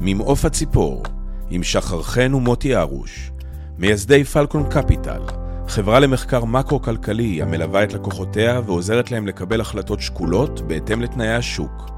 [0.00, 1.02] ממעוף הציפור,
[1.50, 3.30] עם שחר חן ומוטי ארוש,
[3.78, 5.20] מייסדי פלקון קפיטל,
[5.68, 11.90] חברה למחקר מקרו-כלכלי המלווה את לקוחותיה ועוזרת להם לקבל החלטות שקולות בהתאם לתנאי השוק.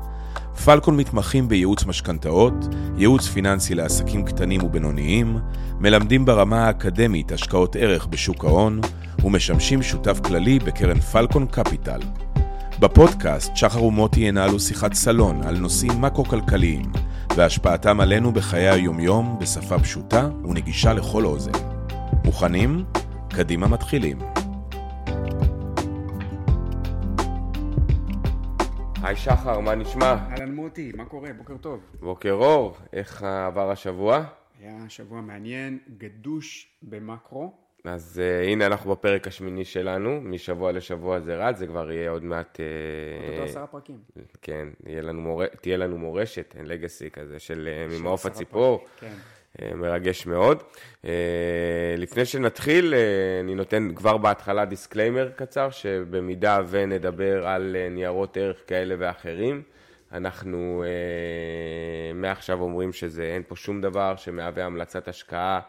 [0.65, 2.55] פלקון מתמחים בייעוץ משכנתאות,
[2.97, 5.39] ייעוץ פיננסי לעסקים קטנים ובינוניים,
[5.79, 8.81] מלמדים ברמה האקדמית השקעות ערך בשוק ההון,
[9.25, 12.01] ומשמשים שותף כללי בקרן פלקון קפיטל.
[12.81, 16.83] בפודקאסט שחר ומוטי ינהלו שיחת סלון על נושאים מקרו-כלכליים
[17.39, 21.53] והשפעתם עלינו בחיי היומיום בשפה פשוטה ונגישה לכל אוזן.
[22.25, 22.85] מוכנים?
[23.31, 24.19] קדימה מתחילים.
[29.03, 30.17] היי שחר, מה נשמע?
[30.31, 31.33] אהלן מוטי, מה קורה?
[31.33, 31.81] בוקר טוב.
[32.01, 34.25] בוקר אור, איך עבר השבוע?
[34.61, 37.68] היה שבוע מעניין, גדוש במקרו.
[37.85, 42.25] אז uh, הנה אנחנו בפרק השמיני שלנו, משבוע לשבוע זה רץ, זה כבר יהיה עוד
[42.25, 42.61] מעט...
[43.31, 43.99] אותו עשרה פרקים.
[44.43, 45.47] כן, לנו מור...
[45.47, 48.85] תהיה לנו מורשת, legacy כזה, של אה, ממעוף הציפור.
[49.01, 49.13] כן.
[49.59, 50.63] אה, מרגש מאוד.
[51.03, 51.07] Uh,
[51.99, 52.97] לפני שנתחיל, אה,
[53.45, 59.63] אני נותן כבר בהתחלה disclaimer קצר, שבמידה ונדבר על אה, ניירות ערך כאלה ואחרים,
[60.13, 60.85] אנחנו
[62.15, 65.61] מעכשיו אומרים שזה אין פה שום דבר שמהווה המלצת השקעה.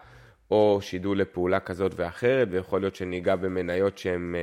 [0.52, 4.36] או שידול לפעולה כזאת ואחרת, ויכול להיות שניגע במניות שהן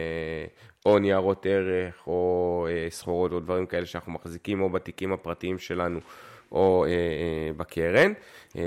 [0.86, 6.00] או ניירות ערך, או סחורות, או דברים כאלה שאנחנו מחזיקים, או בתיקים הפרטיים שלנו,
[6.52, 6.86] או
[7.56, 8.12] בקרן.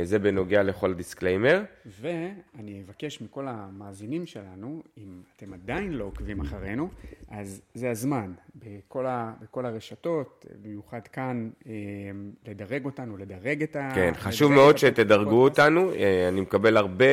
[0.04, 1.62] זה בנוגע לכל ה disclaimer.
[2.02, 6.90] ואני אבקש מכל המאזינים שלנו, אם אתם עדיין לא עוקבים אחרינו,
[7.30, 11.50] אז זה הזמן, בכל, ה, בכל הרשתות, במיוחד כאן,
[12.48, 13.92] לדרג אותנו, לדרג את ה...
[13.96, 15.92] כן, חשוב מאוד שתדרגו אותנו.
[16.28, 17.06] אני מקבל הרבה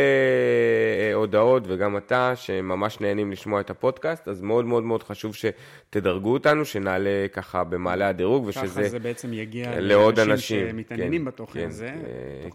[1.15, 6.65] הודעות, וגם אתה, שממש נהנים לשמוע את הפודקאסט, אז מאוד מאוד מאוד חשוב שתדרגו אותנו,
[6.65, 8.61] שנעלה ככה במעלה הדירוג, ושזה...
[8.61, 11.95] ככה זה בעצם יגיע לעוד לאנשים אנשים שמתעניינים כן, בתוכן כן, הזה.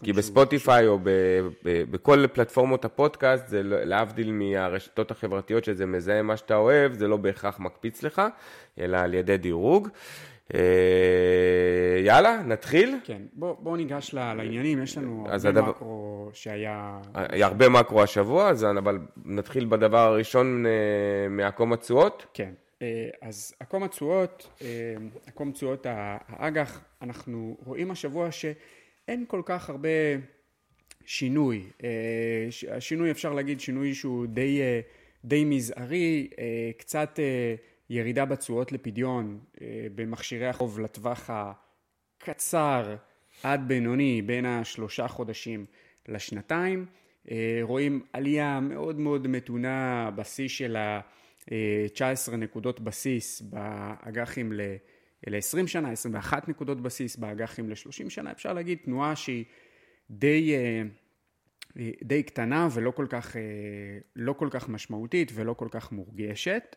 [0.02, 6.36] כי בספוטיפיי או ב- בכל פלטפורמות הפודקאסט, זה לא- להבדיל מהרשתות החברתיות שזה מזהה מה
[6.36, 8.22] שאתה אוהב, זה לא בהכרח מקפיץ לך,
[8.80, 9.88] אלא על ידי דירוג.
[10.54, 10.60] אה,
[12.04, 12.96] יאללה, נתחיל.
[13.04, 16.98] כן, בואו בוא ניגש ל- לעניינים, יש לנו הרבה הדבר- מקרו שהיה...
[17.14, 20.70] היה הרבה מקרו השבוע, אז אבל נתחיל בדבר הראשון אה,
[21.30, 22.26] מעקום התשואות.
[22.34, 24.66] כן, אה, אז עקום התשואות, אה,
[25.26, 25.86] עקום תשואות
[26.28, 29.88] האג"ח, אנחנו רואים השבוע שאין כל כך הרבה
[31.06, 31.62] שינוי.
[31.84, 31.88] אה,
[32.76, 34.80] השינוי אפשר להגיד שינוי שהוא די, אה,
[35.24, 37.18] די מזערי, אה, קצת
[37.90, 39.40] ירידה בתשואות לפדיון
[39.94, 42.96] במכשירי החוב לטווח הקצר
[43.42, 45.64] עד בינוני בין השלושה חודשים
[46.08, 46.86] לשנתיים.
[47.62, 56.80] רואים עלייה מאוד מאוד מתונה בשיא של ה-19 נקודות בסיס באג"חים ל-20 שנה, 21 נקודות
[56.80, 58.30] בסיס באג"חים ל-30 שנה.
[58.30, 59.44] אפשר להגיד תנועה שהיא
[60.12, 60.82] די, אה,
[61.78, 63.42] אה, די קטנה ולא כל כך, אה,
[64.16, 66.76] לא כל כך משמעותית ולא כל כך מורגשת.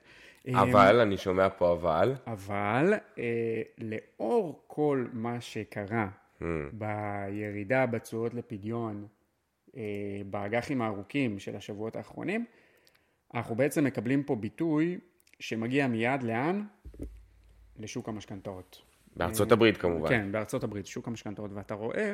[0.54, 2.16] אבל, אני שומע פה אבל.
[2.28, 2.94] אבל
[3.78, 6.10] לאור כל מה שקרה
[6.40, 6.44] Hmm.
[6.74, 9.08] בירידה בתשואות לפדיון
[10.30, 12.46] באג"חים הארוכים של השבועות האחרונים,
[13.34, 14.98] אנחנו בעצם מקבלים פה ביטוי
[15.40, 16.64] שמגיע מיד לאן?
[17.80, 18.82] לשוק המשכנתאות.
[19.16, 20.10] בארצות הברית כמובן.
[20.10, 22.14] כן, בארצות הברית, שוק המשכנתאות, ואתה רואה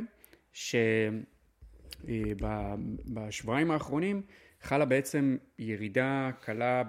[2.04, 4.22] שבשבועיים האחרונים
[4.62, 6.84] חלה בעצם ירידה קלה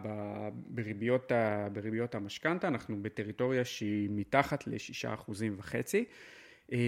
[0.54, 6.04] בריביות, ה- בריביות המשכנתה, אנחנו בטריטוריה שהיא מתחת לשישה אחוזים וחצי.
[6.72, 6.78] אמ,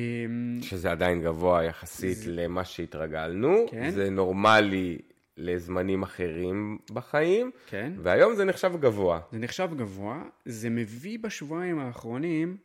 [0.63, 3.67] שזה עדיין גבוה יחסית למה שהתרגלנו.
[3.71, 3.91] כן.
[3.91, 4.99] זה נורמלי
[5.37, 7.93] לזמנים אחרים בחיים, כן.
[8.03, 9.21] והיום זה נחשב גבוה.
[9.33, 12.57] זה נחשב גבוה, זה מביא בשבועיים האחרונים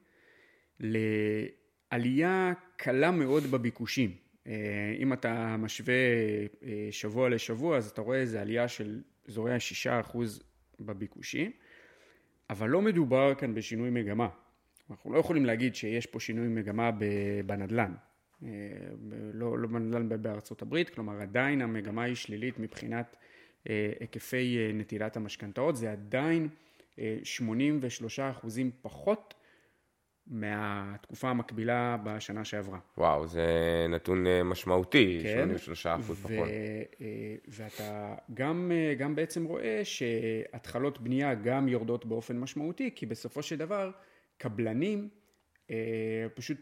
[1.91, 4.15] לעלייה קלה מאוד בביקושים.
[4.47, 5.93] אה, אם אתה משווה
[6.63, 10.17] אה, שבוע לשבוע, אז אתה רואה איזו עלייה של אזורי ה-6%
[10.79, 11.51] בביקושים,
[12.49, 14.29] אבל לא מדובר כאן בשינוי מגמה.
[14.89, 16.91] אנחנו לא יכולים להגיד שיש פה שינוי מגמה
[17.45, 17.93] בנדל"ן.
[18.43, 18.49] אה,
[19.33, 23.15] לא, לא בנדל"ן בארצות הברית, כלומר עדיין המגמה היא שלילית מבחינת
[23.99, 26.47] היקפי נטילת המשכנתאות, זה עדיין
[26.99, 29.33] אה, 83 אחוזים פחות
[30.29, 32.79] מהתקופה המקבילה בשנה שעברה.
[32.97, 33.45] וואו, זה
[33.89, 35.33] נתון אה, משמעותי, כן.
[35.35, 36.47] 83 אחוז פחות.
[37.01, 43.43] אה, ואתה גם, אה, גם בעצם רואה שהתחלות בנייה גם יורדות באופן משמעותי, כי בסופו
[43.43, 43.91] של דבר
[44.37, 45.09] קבלנים
[46.35, 46.57] פשוט,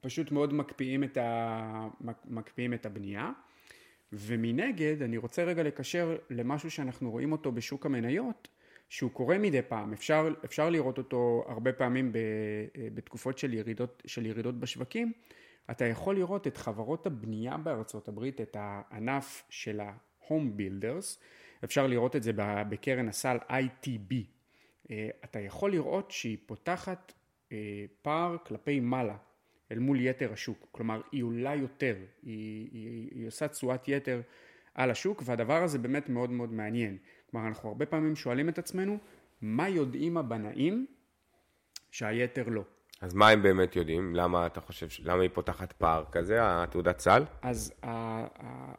[0.00, 3.30] פשוט מאוד מקפיאים את, ה, מק- מקפיאים את הבנייה.
[4.12, 8.48] ומנגד, אני רוצה רגע לקשר למשהו שאנחנו רואים אותו בשוק המניות,
[8.92, 12.18] שהוא קורה מדי פעם, אפשר, אפשר לראות אותו הרבה פעמים ב,
[12.94, 15.12] בתקופות של ירידות, של ירידות בשווקים,
[15.70, 21.18] אתה יכול לראות את חברות הבנייה בארצות הברית, את הענף של ה-Home Builders,
[21.64, 22.32] אפשר לראות את זה
[22.68, 24.14] בקרן הסל ITB.
[24.90, 27.12] אה, אתה יכול לראות שהיא פותחת
[27.52, 29.16] אה, פער כלפי מעלה
[29.72, 34.20] אל מול יתר השוק, כלומר היא עולה יותר, היא, היא, היא עושה תשואת יתר
[34.74, 36.98] על השוק והדבר הזה באמת מאוד מאוד מעניין.
[37.32, 38.98] כלומר אנחנו הרבה פעמים שואלים את עצמנו
[39.40, 40.86] מה יודעים הבנאים
[41.90, 42.62] שהיתר לא.
[43.00, 44.14] אז מה הם באמת יודעים?
[44.16, 47.24] למה אתה חושב, למה היא פותחת פער כזה, התעודת סל?
[47.42, 47.72] אז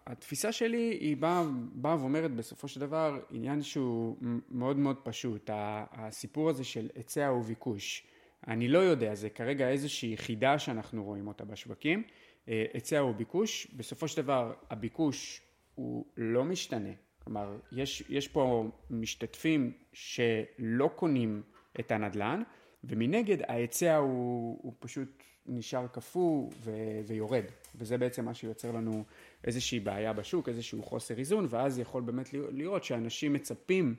[0.08, 4.18] התפיסה שלי היא באה, באה ואומרת בסופו של דבר עניין שהוא
[4.50, 8.04] מאוד מאוד פשוט, הסיפור הזה של היצע וביקוש.
[8.48, 12.04] אני לא יודע, זה כרגע איזושהי חידה שאנחנו רואים אותה בשווקים,
[12.48, 15.42] אה, היצע וביקוש, בסופו של דבר הביקוש
[15.76, 16.90] הוא לא משתנה,
[17.24, 21.42] כלומר יש, יש פה משתתפים שלא קונים
[21.80, 22.42] את הנדל"ן
[22.84, 27.44] ומנגד ההיצע הוא, הוא פשוט נשאר קפוא ו- ויורד
[27.76, 29.04] וזה בעצם מה שיוצר לנו
[29.44, 33.96] איזושהי בעיה בשוק, איזשהו חוסר איזון ואז יכול באמת לראות שאנשים מצפים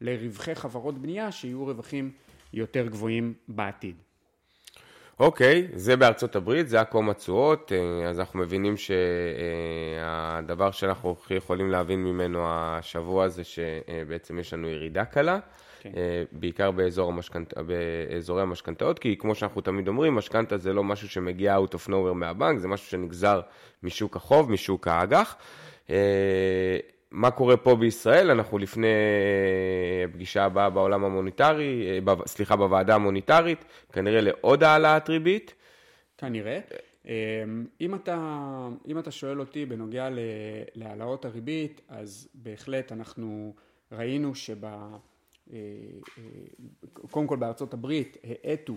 [0.00, 2.12] לרווחי חברות בנייה שיהיו רווחים
[2.52, 3.96] יותר גבוהים בעתיד.
[5.20, 11.70] אוקיי, okay, זה בארצות הברית, זה עקום התשואות, אה, אז אנחנו מבינים שהדבר שאנחנו יכולים
[11.70, 15.38] להבין ממנו השבוע זה שבעצם יש לנו ירידה קלה.
[15.80, 15.90] כן.
[15.96, 21.08] אה, בעיקר באזור המשכנת, באזורי המשכנתאות, כי כמו שאנחנו תמיד אומרים, משכנתה זה לא משהו
[21.08, 23.40] שמגיע out of nowhere מהבנק, זה משהו שנגזר
[23.82, 25.36] משוק החוב, משוק האג"ח.
[27.14, 28.30] אה, מה קורה פה בישראל?
[28.30, 28.86] אנחנו לפני
[30.04, 35.54] הפגישה אה, הבאה בעולם המוניטרי, סליחה, בוועדה המוניטרית, כנראה לעוד העלאת ריבית.
[36.18, 36.60] כנראה.
[37.80, 40.08] אם אתה, אם אתה שואל אותי בנוגע
[40.74, 43.54] להעלאות הריבית, אז בהחלט אנחנו
[43.92, 44.64] ראינו שב...
[44.64, 45.58] אה,
[46.18, 46.22] אה,
[47.10, 48.74] קודם כל בארצות הברית האטו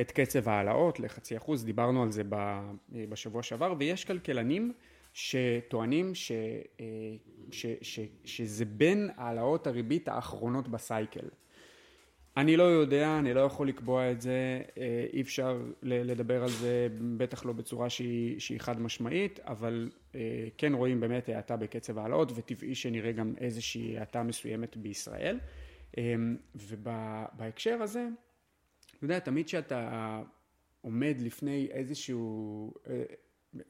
[0.00, 2.62] את קצב ההעלאות לחצי אחוז, דיברנו על זה אה,
[3.08, 4.72] בשבוע שעבר, ויש כלכלנים
[5.12, 6.32] שטוענים ש,
[7.50, 11.28] ש, ש, שזה בין העלאות הריבית האחרונות בסייקל.
[12.36, 14.62] אני לא יודע, אני לא יכול לקבוע את זה,
[15.12, 19.90] אי אפשר לדבר על זה, בטח לא בצורה שהיא, שהיא חד משמעית, אבל
[20.58, 25.38] כן רואים באמת האטה בקצב ההעלאות, וטבעי שנראה גם איזושהי האטה מסוימת בישראל.
[26.54, 28.08] ובהקשר הזה,
[28.96, 30.22] אתה יודע, תמיד כשאתה
[30.80, 33.02] עומד לפני איזשהו, אה,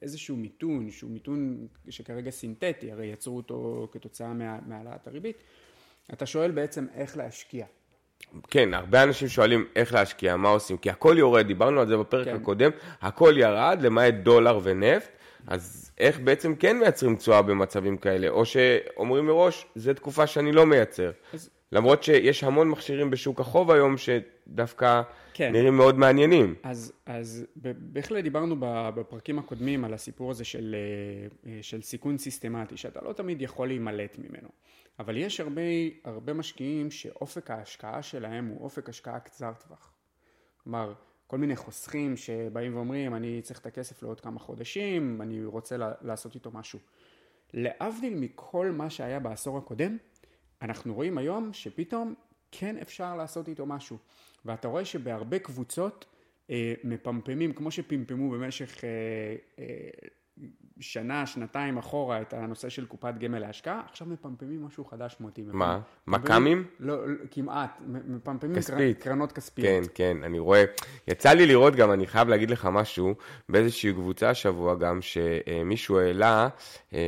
[0.03, 4.32] איזשהו מיתון, שהוא מיתון שכרגע סינתטי, הרי יצרו אותו כתוצאה
[4.67, 5.37] מהעלאת הריבית,
[6.12, 7.67] אתה שואל בעצם איך להשקיע.
[8.49, 12.27] כן, הרבה אנשים שואלים איך להשקיע, מה עושים, כי הכל יורד, דיברנו על זה בפרק
[12.27, 12.37] כן.
[12.37, 15.11] הקודם, הכל ירד למעט דולר ונפט,
[15.47, 20.67] אז איך בעצם כן מייצרים תשואה במצבים כאלה, או שאומרים מראש, זו תקופה שאני לא
[20.67, 21.11] מייצר.
[21.33, 25.03] אז למרות שיש המון מכשירים בשוק החוב היום שדווקא
[25.35, 25.53] כן.
[25.53, 26.55] נראים מאוד מעניינים.
[26.63, 28.57] אז, אז בהחלט דיברנו
[28.95, 30.77] בפרקים הקודמים על הסיפור הזה של,
[31.47, 34.49] אה, של סיכון סיסטמטי, שאתה לא תמיד יכול להימלט ממנו.
[34.99, 35.63] אבל יש הרבה,
[36.05, 39.93] הרבה משקיעים שאופק ההשקעה שלהם הוא אופק השקעה קצר טווח.
[40.65, 40.95] כלומר,
[41.27, 46.35] כל מיני חוסכים שבאים ואומרים, אני צריך את הכסף לעוד כמה חודשים, אני רוצה לעשות
[46.35, 46.79] איתו משהו.
[47.55, 49.97] להבדיל מכל מה שהיה בעשור הקודם,
[50.62, 52.15] אנחנו רואים היום שפתאום
[52.53, 53.97] כן אפשר לעשות איתו משהו.
[54.45, 56.05] ואתה רואה שבהרבה קבוצות
[56.51, 58.89] אה, מפמפמים, כמו שפמפמו במשך אה,
[59.59, 59.67] אה,
[60.81, 65.43] שנה, שנתיים אחורה את הנושא של קופת גמל להשקעה, עכשיו מפמפמים משהו חדש מוטי.
[65.43, 65.81] מה?
[66.07, 66.67] מכ"מים?
[66.81, 67.81] לא, לא, כמעט.
[67.87, 69.02] מפמפמים כספית.
[69.02, 69.67] קרנות כספיות.
[69.67, 70.64] כן, כן, אני רואה.
[71.09, 73.14] יצא לי לראות גם, אני חייב להגיד לך משהו,
[73.49, 76.49] באיזושהי קבוצה השבוע גם, שמישהו העלה
[76.93, 76.99] אה,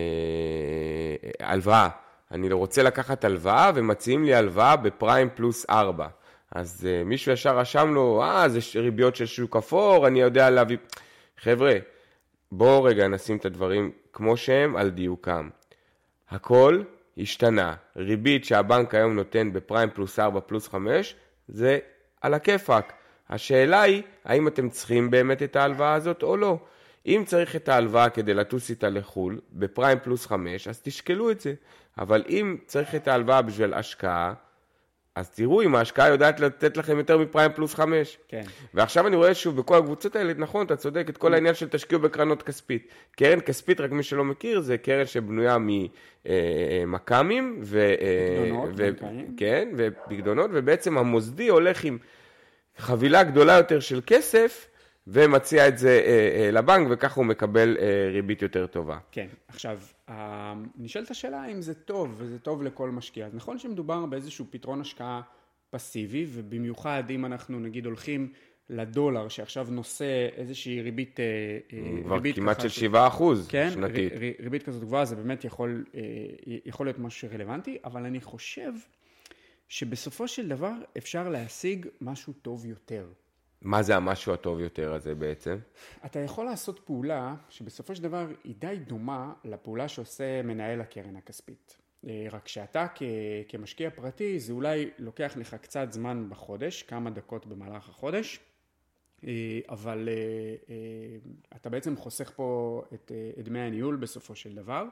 [1.40, 1.88] הלוואה.
[2.32, 6.08] אני רוצה לקחת הלוואה ומציעים לי הלוואה בפריים פלוס 4.
[6.50, 10.76] אז uh, מישהו ישר רשם לו, אה, זה ריביות של שוק אפור, אני יודע להביא...
[11.38, 11.74] חבר'ה,
[12.52, 15.48] בואו רגע נשים את הדברים כמו שהם על דיוקם.
[16.30, 16.82] הכל
[17.18, 17.74] השתנה.
[17.96, 21.14] ריבית שהבנק היום נותן בפריים פלוס 4 פלוס 5,
[21.48, 21.78] זה
[22.20, 22.92] על הכיפאק.
[23.30, 26.58] השאלה היא, האם אתם צריכים באמת את ההלוואה הזאת או לא.
[27.06, 31.54] אם צריך את ההלוואה כדי לטוס איתה לחו"ל, בפריים פלוס 5, אז תשקלו את זה.
[31.98, 34.34] אבל אם צריך את ההלוואה בשביל השקעה,
[35.14, 38.18] אז תראו אם ההשקעה יודעת לתת לכם יותר מפריים פלוס 5.
[38.28, 38.42] כן.
[38.74, 42.00] ועכשיו אני רואה שוב בכל הקבוצות האלה, נכון, אתה צודק, את כל העניין של תשקיעו
[42.00, 42.88] בקרנות כספית.
[43.16, 47.94] קרן כספית, רק מי שלא מכיר, זה קרן שבנויה ממכ"מים, ו...
[48.38, 48.88] פקדונות, ו...
[49.36, 51.98] כן, ופקדונות, ובעצם המוסדי הולך עם
[52.78, 54.68] חבילה גדולה יותר של כסף,
[55.06, 58.98] ומציע את זה אה, אה, לבנק, וככה הוא מקבל אה, ריבית יותר טובה.
[59.10, 59.78] כן, עכשיו,
[60.78, 63.26] נשאלת השאלה אם זה טוב, וזה טוב לכל משקיע.
[63.26, 65.20] אז נכון שמדובר באיזשהו פתרון השקעה
[65.70, 68.32] פסיבי, ובמיוחד אם אנחנו נגיד הולכים
[68.70, 71.20] לדולר, שעכשיו נושא איזושהי ריבית...
[72.04, 74.12] כבר ריבית כמעט של 7 אחוז כן, שנתית.
[74.12, 75.84] ר, ריבית כזאת גבוהה זה באמת יכול,
[76.64, 78.72] יכול להיות משהו רלוונטי, אבל אני חושב
[79.68, 83.06] שבסופו של דבר אפשר להשיג משהו טוב יותר.
[83.62, 85.58] מה זה המשהו הטוב יותר הזה בעצם?
[86.06, 91.76] אתה יכול לעשות פעולה שבסופו של דבר היא די דומה לפעולה שעושה מנהל הקרן הכספית.
[92.06, 93.02] אה, רק שאתה כ-
[93.48, 98.40] כמשקיע פרטי זה אולי לוקח לך קצת זמן בחודש, כמה דקות במהלך החודש,
[99.26, 100.08] אה, אבל
[100.68, 100.74] אה,
[101.56, 104.84] אתה בעצם חוסך פה את, את דמי הניהול בסופו של דבר.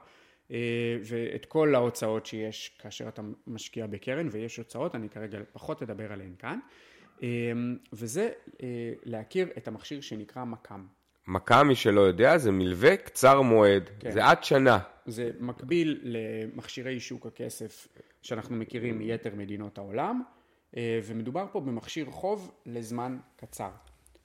[1.05, 6.35] ואת כל ההוצאות שיש כאשר אתה משקיע בקרן, ויש הוצאות, אני כרגע פחות אדבר עליהן
[6.39, 6.59] כאן,
[7.93, 8.31] וזה
[8.63, 10.87] אה, להכיר את המכשיר שנקרא מק"מ.
[11.27, 13.91] מכ"ם, מי שלא יודע, זה מלווה קצר מועד.
[13.99, 14.11] כן.
[14.11, 14.79] זה עד שנה.
[15.07, 17.89] זה מקביל למכשירי שוק הכסף
[18.23, 20.23] שאנחנו מכירים מיתר מדינות העולם,
[20.77, 23.71] אה, ומדובר פה במכשיר חוב לזמן קצר.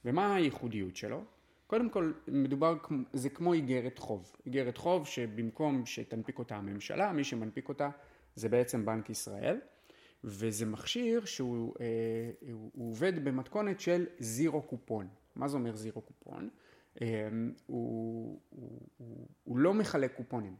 [0.05, 1.23] ומה הייחודיות שלו?
[1.67, 2.75] קודם כל, מדובר,
[3.13, 4.35] זה כמו איגרת חוב.
[4.45, 7.89] איגרת חוב שבמקום שתנפיק אותה הממשלה, מי שמנפיק אותה
[8.35, 9.59] זה בעצם בנק ישראל,
[10.27, 15.07] וזה מכשיר שהוא אה, הוא, הוא עובד במתכונת של זירו קופון.
[15.35, 16.49] מה זה אומר זירו קופון?
[17.01, 17.29] אה,
[17.65, 20.55] הוא, הוא, הוא, הוא לא מחלק קופונים,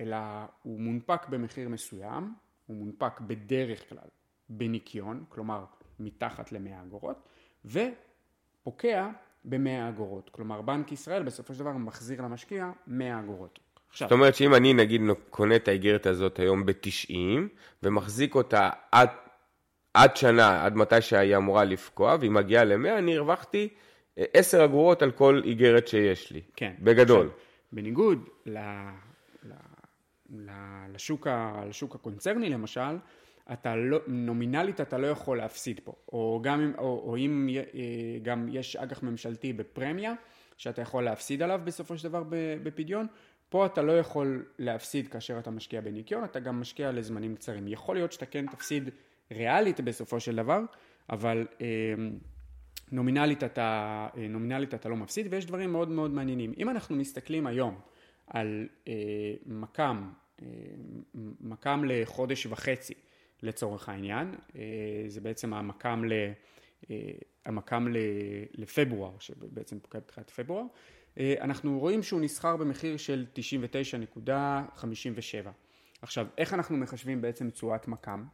[0.00, 0.16] אלא
[0.62, 2.34] הוא מונפק במחיר מסוים,
[2.66, 4.08] הוא מונפק בדרך כלל
[4.48, 5.64] בניקיון, כלומר
[6.00, 7.28] מתחת ל-100 אגורות,
[7.64, 9.10] ופוקע
[9.44, 10.30] ב-100 אגורות.
[10.30, 13.58] כלומר, בנק ישראל בסופו של דבר מחזיר למשקיע 100 אגורות.
[13.90, 15.00] עכשיו, זאת אומרת שאם אני נגיד
[15.30, 17.14] קונה את האיגרת הזאת היום ב-90
[17.82, 19.08] ומחזיק אותה עד,
[19.94, 23.68] עד שנה, עד מתי שהיא אמורה לפקוע, והיא מגיעה ל-100, אני הרווחתי
[24.18, 26.40] אה, 10 אגורות על כל איגרת שיש לי.
[26.56, 26.72] כן.
[26.80, 27.26] בגדול.
[27.26, 27.38] עכשיו,
[27.72, 28.58] בניגוד ל,
[29.42, 29.52] ל,
[30.30, 30.50] ל,
[30.94, 32.96] לשוק, ה, לשוק הקונצרני למשל,
[33.52, 37.60] אתה לא, נומינלית אתה לא יכול להפסיד פה, או גם אם, או, או אם אה,
[38.22, 40.14] גם יש אג"ח ממשלתי בפרמיה,
[40.56, 42.22] שאתה יכול להפסיד עליו בסופו של דבר
[42.62, 43.06] בפדיון,
[43.48, 47.68] פה אתה לא יכול להפסיד כאשר אתה משקיע בניקיון, אתה גם משקיע לזמנים קצרים.
[47.68, 48.90] יכול להיות שאתה כן תפסיד
[49.32, 50.60] ריאלית בסופו של דבר,
[51.10, 51.66] אבל אה,
[52.92, 56.52] נומינלית אתה, אה, נומינלית אתה לא מפסיד, ויש דברים מאוד מאוד מעניינים.
[56.58, 57.80] אם אנחנו מסתכלים היום
[58.26, 58.92] על אה,
[59.46, 60.10] מק"מ,
[60.42, 60.46] אה,
[61.40, 62.94] מק"מ לחודש וחצי
[63.42, 64.62] לצורך העניין, אה,
[65.06, 66.12] זה בעצם המק"מ, ל,
[66.90, 66.96] אה,
[67.44, 67.96] המק"מ ל,
[68.54, 70.64] לפברואר, שבעצם פוקד בתחילת פברואר,
[71.40, 74.82] אנחנו רואים שהוא נסחר במחיר של 99.57.
[76.02, 78.24] עכשיו, איך אנחנו מחשבים בעצם תשואת מק"מ?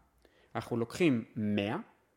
[0.55, 1.77] אנחנו לוקחים 100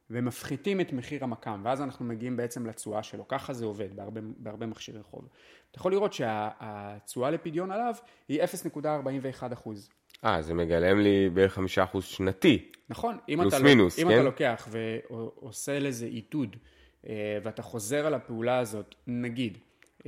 [0.09, 3.27] ומפחיתים את מחיר המק"מ, ואז אנחנו מגיעים בעצם לתשואה שלו.
[3.27, 5.27] ככה זה עובד בהרבה, בהרבה מכשירי חוב.
[5.71, 7.95] אתה יכול לראות שהתשואה לפדיון עליו
[8.27, 9.89] היא 0.41 אחוז.
[10.25, 11.59] אה, זה מגלם לי בערך
[11.93, 12.71] 5% שנתי.
[12.89, 14.13] נכון, אם, פלוס אתה, מינוס, אם כן?
[14.13, 16.55] אתה לוקח ועושה לזה עיתוד,
[17.07, 19.61] אה, ואתה חוזר על הפעולה הזאת, נגיד, אה,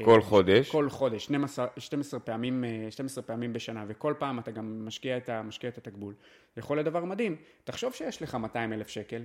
[0.05, 0.71] כל חודש.
[0.71, 5.29] כל חודש, 12, 12, פעמים, אה, 12 פעמים בשנה, וכל פעם אתה גם משקיע את,
[5.29, 6.13] משקיע את התקבול,
[6.57, 7.35] יכול להיות דבר מדהים.
[7.63, 9.21] תחשוב שיש לך 200 אלף שקל,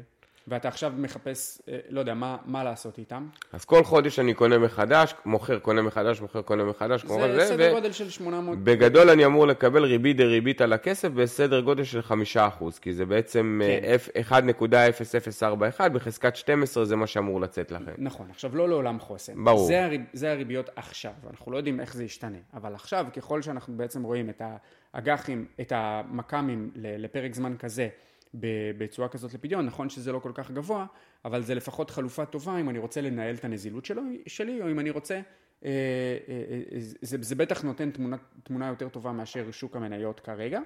[0.49, 3.26] ואתה עכשיו מחפש, אה, לא יודע, מה, מה לעשות איתם.
[3.52, 7.68] אז כל חודש אני קונה מחדש, מוכר, קונה מחדש, מוכר, קונה מחדש, כמו זה סדר
[7.70, 8.58] ו- גודל של 800...
[8.58, 12.12] בגדול אני אמור לקבל ריבית דריבית על הכסף בסדר גודל של 5%,
[12.80, 14.22] כי זה בעצם אה, כן.
[14.22, 14.30] F-
[15.80, 17.92] 1.0041 בחזקת 12 זה מה שאמור לצאת לכם.
[17.99, 19.44] נכון, עכשיו לא לעולם חוסן.
[19.44, 19.66] ברור.
[19.66, 23.76] זה, הריב, זה הריביות עכשיו, אנחנו לא יודעים איך זה ישתנה, אבל עכשיו ככל שאנחנו
[23.76, 24.42] בעצם רואים את
[24.94, 27.88] האג"חים, את המק"מים ל- לפרק זמן כזה
[28.78, 30.86] בצורה כזאת לפדיון, נכון שזה לא כל כך גבוה,
[31.24, 34.78] אבל זה לפחות חלופה טובה אם אני רוצה לנהל את הנזילות שלו, שלי, או אם
[34.78, 35.70] אני רוצה, אה,
[36.28, 36.34] אה,
[36.72, 40.60] אה, זה, זה בטח נותן תמונה, תמונה יותר טובה מאשר שוק המניות כרגע.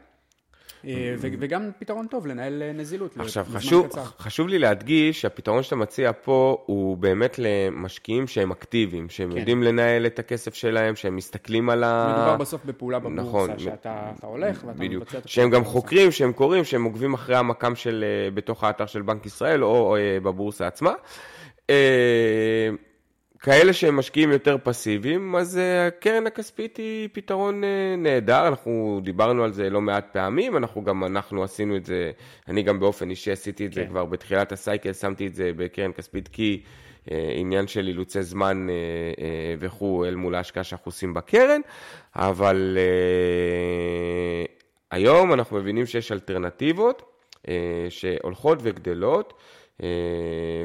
[0.84, 3.88] אה, וגם פתרון טוב לנהל אה, נזילות עכשיו, חשוב.
[4.18, 9.38] חשוב לי להדגיש שהפתרון שאתה מציע פה הוא באמת למשקיעים שהם אקטיביים, שהם כן.
[9.38, 12.14] יודעים לנהל את הכסף שלהם, שהם מסתכלים על ה...
[12.16, 15.02] מדובר בסוף בפעולה בבורסה, נכון, שאתה אתה הולך ואתה בדיוק.
[15.02, 15.80] מבצע את שהם הפעולה גם בבורסה.
[15.80, 19.68] חוקרים, שהם קוראים, שהם עוקבים אחרי המקם של, אה, בתוך האתר של בנק ישראל או,
[19.68, 20.92] או בבורסה עצמה.
[23.40, 29.44] כאלה שהם משקיעים יותר פסיביים, אז אה, הקרן הכספית היא פתרון אה, נהדר, אנחנו דיברנו
[29.44, 32.10] על זה לא מעט פעמים, אנחנו גם, אנחנו עשינו את זה,
[32.48, 33.88] אני גם באופן אישי עשיתי את זה כן.
[33.88, 36.62] כבר בתחילת הסייקל, שמתי את זה בקרן כספית כי
[37.10, 38.74] אה, עניין של אילוצי זמן אה,
[39.24, 41.60] אה, וכו' אל מול ההשקעה שאנחנו עושים בקרן,
[42.16, 44.44] אבל אה,
[44.90, 47.02] היום אנחנו מבינים שיש אלטרנטיבות
[47.48, 49.55] אה, שהולכות וגדלות, אה,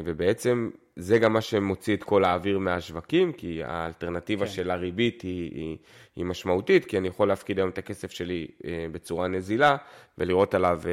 [0.04, 4.52] ובעצם זה גם מה שמוציא את כל האוויר מהשווקים, כי האלטרנטיבה כן.
[4.52, 5.76] של הריבית היא, היא,
[6.16, 9.76] היא משמעותית, כי אני יכול להפקיד היום את הכסף שלי אה, בצורה נזילה
[10.18, 10.92] ולראות עליו אה,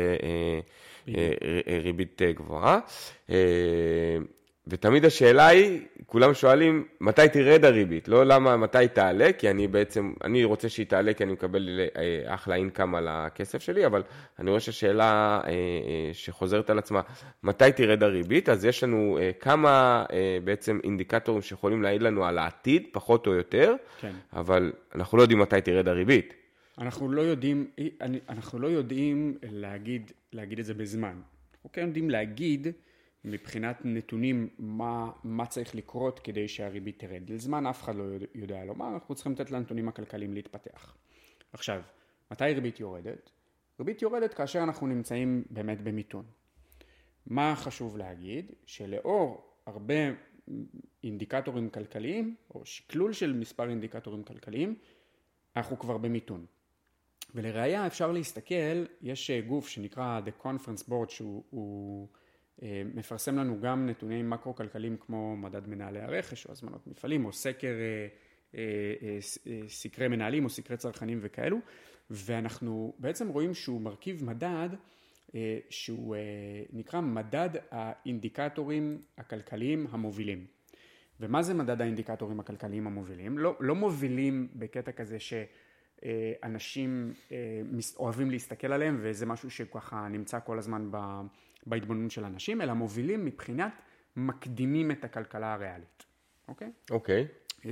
[1.16, 1.32] אה,
[1.68, 2.80] אה, ריבית אה, גבוהה.
[4.70, 8.08] אה, ותמיד השאלה היא, כולם שואלים, מתי תרד הריבית?
[8.08, 12.34] לא למה, מתי תעלה, כי אני בעצם, אני רוצה שהיא תעלה כי אני מקבל אה,
[12.34, 14.04] אחלה אינקאם על הכסף שלי, אבל
[14.40, 17.02] אני רואה שהשאלה אה, אה, שחוזרת על עצמה,
[17.44, 18.50] מתי תרד הריבית?
[18.50, 20.06] אז יש לנו כמה
[20.44, 24.12] בעצם אינדיקטורים שיכולים להעיד לנו על העתיד, פחות או יותר, כן.
[24.34, 26.34] אבל אנחנו לא יודעים מתי תרד הריבית.
[26.78, 27.68] אנחנו לא יודעים,
[28.30, 31.22] אנחנו לא יודעים להגיד, להגיד את זה בזמן.
[31.54, 32.68] אנחנו כן יודעים להגיד,
[33.24, 37.30] מבחינת נתונים מה, מה צריך לקרות כדי שהריבית תרד.
[37.30, 38.04] לזמן אף אחד לא
[38.36, 40.96] יודע לומר, אנחנו צריכים לתת לנתונים הכלכליים להתפתח.
[41.54, 41.82] עכשיו,
[42.32, 43.30] מתי ריבית יורדת?
[43.80, 46.26] ריבית יורדת כאשר אנחנו נמצאים באמת במיתון.
[47.26, 48.52] מה חשוב להגיד?
[48.66, 49.94] שלאור הרבה
[51.04, 54.76] אינדיקטורים כלכליים, או שקלול של מספר אינדיקטורים כלכליים,
[55.56, 56.46] אנחנו כבר במיתון.
[57.36, 62.19] ולראיה אפשר להסתכל, יש גוף שנקרא The Conference Board שהוא אה,
[62.96, 67.74] מפרסם לנו גם נתוני מקרו-כלכליים כמו מדד מנהלי הרכש או הזמנות מפעלים או סקר,
[68.56, 68.60] אה,
[69.08, 69.20] אה,
[69.68, 71.58] סקרי מנהלים או סקרי צרכנים וכאלו
[72.10, 74.70] ואנחנו בעצם רואים שהוא מרכיב מדד
[75.70, 76.16] שהוא
[76.74, 80.46] נקרא מדד האינדיקטורים הכלכליים המובילים.
[81.20, 83.38] ומה זה מדד האינדיקטורים הכלכליים המובילים?
[83.38, 87.14] לא, לא מובילים בקטע כזה שאנשים
[87.98, 90.98] אוהבים להסתכל עליהם וזה משהו שככה נמצא כל הזמן ב...
[91.66, 93.72] בהתבוננות של אנשים, אלא מובילים מבחינת
[94.16, 96.06] מקדימים את הכלכלה הריאלית,
[96.48, 96.72] אוקיי?
[96.92, 97.28] אוקיי.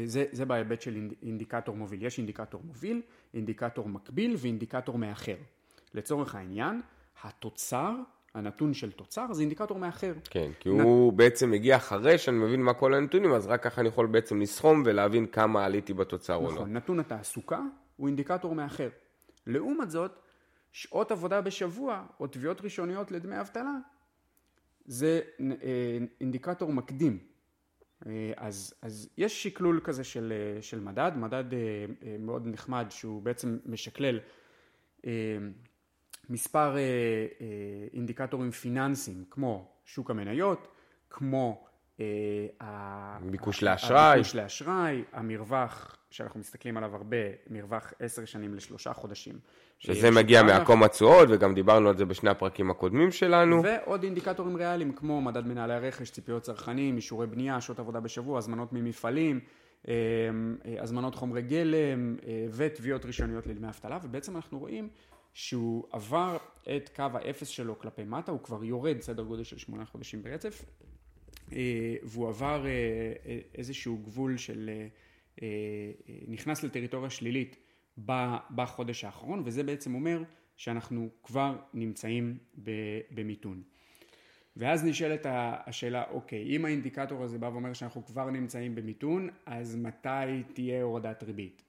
[0.06, 2.06] זה, זה בהיבט של אינדיקטור מוביל.
[2.06, 3.02] יש אינדיקטור מוביל,
[3.34, 5.36] אינדיקטור מקביל ואינדיקטור מאחר.
[5.94, 6.82] לצורך העניין,
[7.24, 7.96] התוצר,
[8.34, 10.14] הנתון של תוצר, זה אינדיקטור מאחר.
[10.30, 10.82] כן, כי נ...
[10.82, 14.42] הוא בעצם מגיע אחרי שאני מבין מה כל הנתונים, אז רק ככה אני יכול בעצם
[14.42, 16.56] לסכום ולהבין כמה עליתי בתוצר נכון, או לא.
[16.56, 17.62] נכון, נתון התעסוקה
[17.98, 18.90] הוא אינדיקטור מאחר.
[19.48, 20.20] לעומת זאת,
[20.72, 23.78] שעות עבודה בשבוע או תביעות ראשוניות לדמי אבטלה
[24.88, 27.20] זה אה, אינדיקטור מקדים.
[28.06, 31.44] אה, אז, אז יש שקלול כזה של, אה, של מדד, מדד
[32.20, 34.20] מאוד נחמד שהוא בעצם משקלל
[36.30, 36.76] מספר
[37.94, 40.68] אינדיקטורים פיננסיים כמו שוק המניות,
[41.10, 41.68] כמו
[43.22, 47.18] ביקוש לאשראי, הביקוש לאשראי, המרווח שאנחנו מסתכלים עליו הרבה,
[47.50, 49.40] מרווח עשר שנים לשלושה חודשים.
[49.80, 53.64] שזה מגיע מעקום התשואות, וגם דיברנו על זה בשני הפרקים הקודמים שלנו.
[53.64, 58.74] ועוד אינדיקטורים ריאליים, כמו מדד מנהלי הרכש, ציפיות צרכנים, אישורי בנייה, שעות עבודה בשבוע, הזמנות
[58.74, 59.40] ממפעלים,
[59.88, 59.94] אה,
[60.66, 64.90] אה, הזמנות חומרי גלם אה, ותביעות ראשוניות לדמי אבטלה, ובעצם אנחנו רואים
[65.34, 66.38] שהוא עבר
[66.76, 70.66] את קו האפס שלו כלפי מטה, הוא כבר יורד סדר גודל של שמונה חודשים ברצף,
[72.04, 72.66] והוא עבר
[73.56, 74.70] איזשהו גבול של,
[76.28, 77.56] נכנס לטריטוריה שלילית
[78.56, 80.24] בחודש האחרון, וזה בעצם אומר
[80.58, 82.38] שאנחנו כבר נמצאים
[83.12, 83.62] במיתון.
[84.58, 90.44] ואז נשאלת השאלה, אוקיי, אם האינדיקטור הזה בא ואומר שאנחנו כבר נמצאים במיתון, אז מתי
[90.54, 91.64] תהיה הורדת ריבית?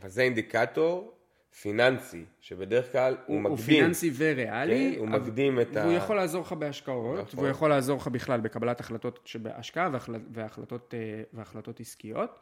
[0.00, 1.12] אבל זה אינדיקטור
[1.60, 3.50] פיננסי, שבדרך כלל הוא, הוא מקדים.
[3.50, 4.92] הוא פיננסי וריאלי.
[4.94, 5.80] כן, הוא מקדים את ה...
[5.80, 7.38] והוא יכול לעזור לך בהשקעות, נכון.
[7.38, 9.90] והוא יכול לעזור לך בכלל בקבלת החלטות שבהשקעה
[10.32, 12.38] והחלטות, אה, והחלטות עסקיות.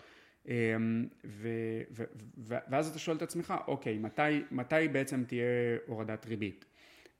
[0.49, 1.49] אמ, ו,
[1.91, 2.05] ו,
[2.39, 6.65] ו, ואז אתה שואל את עצמך, אוקיי, מתי, מתי בעצם תהיה הורדת ריבית?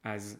[0.03, 0.39] אז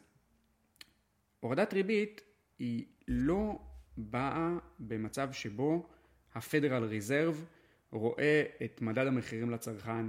[1.40, 2.22] הורדת ריבית
[2.60, 3.60] היא לא
[3.98, 5.90] באה במצב שבו
[6.36, 7.46] הפדרל ריזרב
[7.92, 10.06] רואה את מדד המחירים לצרכן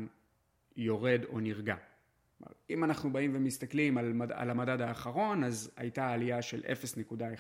[0.77, 1.77] יורד או נרגע.
[2.71, 6.63] אם אנחנו באים ומסתכלים על, מד, על המדד האחרון, אז הייתה עלייה של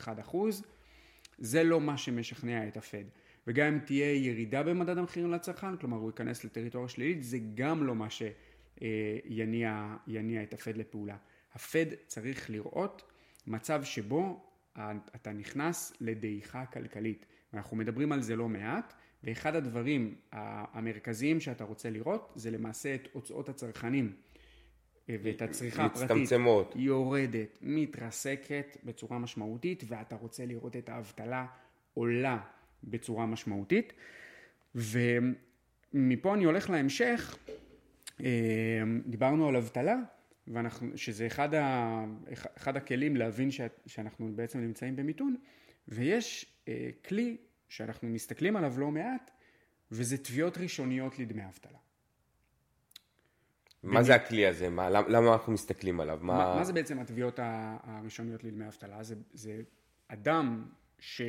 [0.04, 0.62] 0.1 אחוז,
[1.38, 3.04] זה לא מה שמשכנע את הפד.
[3.46, 7.94] וגם אם תהיה ירידה במדד המחירים לצרכן, כלומר הוא ייכנס לטריטוריה שלילית, זה גם לא
[7.94, 9.86] מה שיניע
[10.42, 11.16] את הפד לפעולה.
[11.54, 13.12] הפד צריך לראות
[13.46, 14.50] מצב שבו
[15.14, 17.26] אתה נכנס לדעיכה כלכלית.
[17.52, 23.08] ואנחנו מדברים על זה לא מעט, ואחד הדברים המרכזיים שאתה רוצה לראות זה למעשה את
[23.12, 24.12] הוצאות הצרכנים
[25.08, 26.10] ואת הצריכה הפרטית.
[26.10, 26.72] מצטמצמות.
[26.76, 31.46] יורדת, מתרסקת בצורה משמעותית, ואתה רוצה לראות את האבטלה
[31.94, 32.38] עולה
[32.86, 33.92] בצורה משמעותית.
[34.74, 37.38] ומפה אני הולך להמשך,
[38.20, 39.96] אה, דיברנו על אבטלה,
[40.48, 42.04] ואנחנו, שזה אחד, ה,
[42.56, 45.36] אחד הכלים להבין ש, שאנחנו בעצם נמצאים במיתון,
[45.88, 47.36] ויש אה, כלי
[47.68, 49.30] שאנחנו מסתכלים עליו לא מעט,
[49.90, 51.78] וזה תביעות ראשוניות לדמי אבטלה.
[53.82, 54.68] מה זה הכלי הזה?
[54.68, 56.18] מה, למה אנחנו מסתכלים עליו?
[56.22, 56.34] מה...
[56.34, 59.02] מה, מה זה בעצם התביעות הראשוניות לדמי אבטלה?
[59.02, 59.62] זה, זה
[60.08, 60.64] אדם
[60.98, 61.22] ש...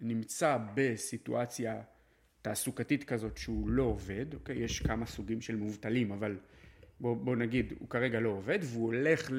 [0.00, 1.82] נמצא בסיטואציה
[2.42, 4.58] תעסוקתית כזאת שהוא לא עובד, אוקיי?
[4.58, 6.38] יש כמה סוגים של מובטלים, אבל
[7.00, 9.30] בוא, בוא נגיד, הוא כרגע לא עובד, והוא הולך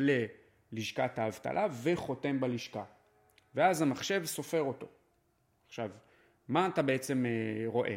[0.72, 2.84] ללשכת האבטלה וחותם בלשכה.
[3.56, 4.88] ואז המחשב סופר אותו.
[5.68, 5.90] עכשיו,
[6.48, 7.96] מה אתה בעצם אה, רואה?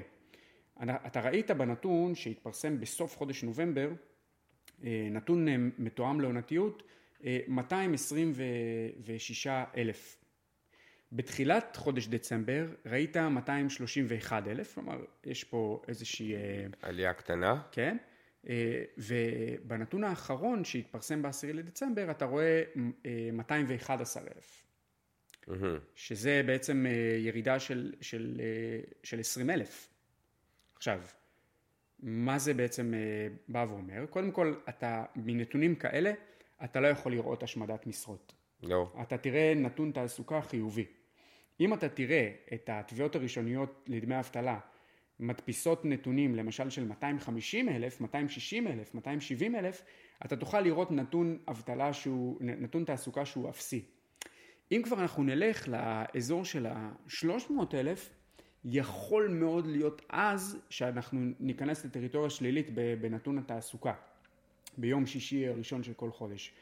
[0.82, 3.90] אתה ראית בנתון שהתפרסם בסוף חודש נובמבר,
[4.84, 6.82] אה, נתון אה, מתואם לעונתיות,
[7.48, 9.46] 226
[9.76, 10.23] אלף.
[11.14, 16.34] בתחילת חודש דצמבר ראית 231 אלף, כלומר יש פה איזושהי...
[16.82, 17.62] עלייה קטנה.
[17.72, 17.96] כן.
[18.98, 22.62] ובנתון האחרון שהתפרסם ב-10 לדצמבר אתה רואה
[23.32, 24.64] 211 אלף.
[25.94, 26.86] שזה בעצם
[27.18, 28.40] ירידה של, של,
[29.02, 29.88] של 20 אלף.
[30.76, 31.00] עכשיו,
[32.02, 34.06] מה זה בעצם אה, בא ואומר?
[34.10, 36.12] קודם כל, אתה, מנתונים כאלה,
[36.64, 38.34] אתה לא יכול לראות השמדת משרות.
[38.62, 38.92] לא.
[39.02, 40.86] אתה תראה נתון תעסוקה חיובי.
[41.60, 44.58] אם אתה תראה את התביעות הראשוניות לדמי אבטלה
[45.20, 49.82] מדפיסות נתונים למשל של 250 אלף, 260 אלף, 270 אלף,
[50.24, 53.84] אתה תוכל לראות נתון אבטלה שהוא, נתון תעסוקה שהוא אפסי.
[54.72, 58.10] אם כבר אנחנו נלך לאזור של ה-300 אלף,
[58.64, 63.94] יכול מאוד להיות אז שאנחנו ניכנס לטריטוריה שלילית בנתון התעסוקה,
[64.78, 66.52] ביום שישי הראשון של כל חודש.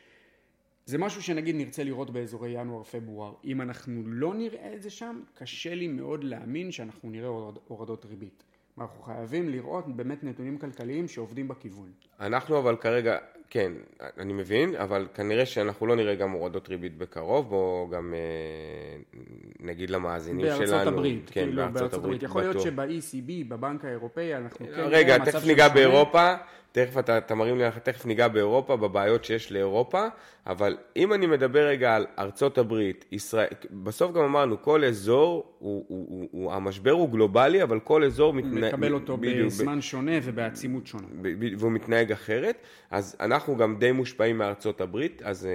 [0.87, 3.33] זה משהו שנגיד נרצה לראות באזורי ינואר-פברואר.
[3.45, 7.29] אם אנחנו לא נראה את זה שם, קשה לי מאוד להאמין שאנחנו נראה
[7.69, 8.43] הורדות ריבית.
[8.79, 11.93] אנחנו חייבים לראות באמת נתונים כלכליים שעובדים בכיוון.
[12.21, 13.17] אנחנו אבל כרגע,
[13.51, 13.73] כן,
[14.19, 19.21] אני מבין, אבל כנראה שאנחנו לא נראה גם הורדות ריבית בקרוב, בואו גם אה,
[19.61, 20.77] נגיד למאזינים בארצות שלנו.
[20.77, 22.23] בארצות הברית, כן, כאילו בארצות, בארצות הברית.
[22.23, 24.73] יכול להיות שב-ECB, בבנק האירופאי, אנחנו כן...
[24.91, 26.35] רגע, תכף ניגע באירופה.
[26.73, 30.07] תכף אתה, אתה מרים לי, תכף ניגע באירופה, בבעיות שיש לאירופה,
[30.47, 35.85] אבל אם אני מדבר רגע על ארצות הברית, ישראל, בסוף גם אמרנו, כל אזור, הוא,
[35.89, 38.75] הוא, הוא, הוא, המשבר הוא גלובלי, אבל כל אזור מתנהג...
[38.75, 39.81] מקבל אותו בדיוק, בזמן ב...
[39.81, 41.07] שונה ובעצימות שונה.
[41.23, 42.57] ב, ב, והוא מתנהג אחרת,
[42.91, 45.51] אז אנחנו גם די מושפעים מארצות הברית, אז אה,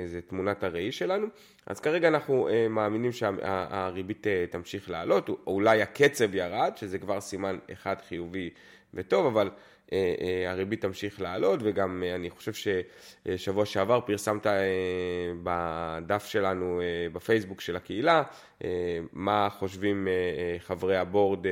[0.00, 1.26] אה, זה תמונת הראי שלנו.
[1.66, 7.94] אז כרגע אנחנו אה, מאמינים שהריבית תמשיך לעלות, אולי הקצב ירד, שזה כבר סימן אחד
[8.08, 8.50] חיובי
[8.94, 9.50] וטוב, אבל...
[9.92, 14.46] אה, אה, הריבית תמשיך לעלות, וגם אה, אני חושב ששבוע שעבר פרסמת
[15.42, 16.80] בדף שלנו
[17.12, 18.22] בפייסבוק של הקהילה,
[19.12, 20.08] מה חושבים
[20.58, 21.46] חברי הבורד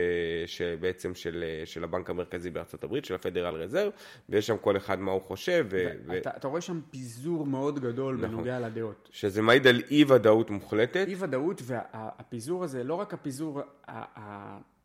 [0.47, 3.93] שבעצם של, של הבנק המרכזי בארצות הברית, של הפדרל רזרב,
[4.29, 5.67] ויש שם כל אחד מה הוא חושב.
[5.71, 6.37] ו- אתה, ו...
[6.37, 9.09] אתה רואה שם פיזור מאוד גדול נכון, בנוגע לדעות.
[9.13, 11.05] שזה מעיד על אי ודאות מוחלטת.
[11.09, 13.61] אי ודאות, והפיזור הזה, לא רק הפיזור,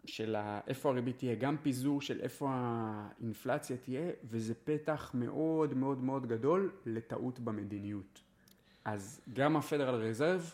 [0.08, 0.36] של
[0.68, 6.72] איפה הריבית תהיה, גם פיזור של איפה האינפלציה תהיה, וזה פתח מאוד מאוד מאוד גדול
[6.86, 8.22] לטעות במדיניות.
[8.86, 10.54] אז גם הפדרל רזרב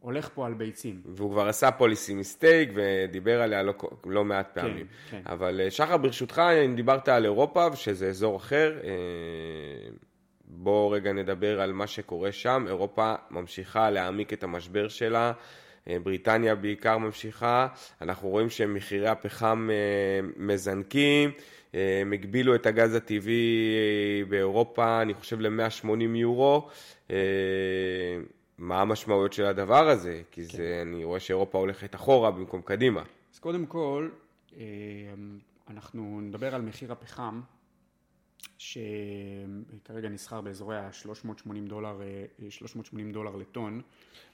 [0.00, 1.02] הולך פה על ביצים.
[1.04, 3.74] והוא כבר עשה פוליסי מיסטייק ודיבר עליה לא,
[4.06, 4.86] לא מעט כן, פעמים.
[5.10, 5.32] כן, כן.
[5.32, 8.90] אבל אה, שחר, ברשותך, אם דיברת על אירופה, שזה אזור אחר, אה,
[10.44, 12.64] בואו רגע נדבר על מה שקורה שם.
[12.68, 15.32] אירופה ממשיכה להעמיק את המשבר שלה.
[15.88, 17.68] אה, בריטניה בעיקר ממשיכה,
[18.02, 21.30] אנחנו רואים שמחירי הפחם אה, מזנקים,
[21.74, 26.68] אה, הם הגבילו את הגז הטבעי באירופה, אני חושב ל-180 יורו.
[28.58, 30.22] מה המשמעויות של הדבר הזה?
[30.30, 30.56] כי כן.
[30.56, 33.02] זה, אני רואה שאירופה הולכת אחורה במקום קדימה.
[33.34, 34.08] אז קודם כל,
[35.70, 37.40] אנחנו נדבר על מחיר הפחם.
[38.58, 42.00] שכרגע נסחר באזורי ה-380 דולר,
[42.50, 43.80] 380 דולר לטון.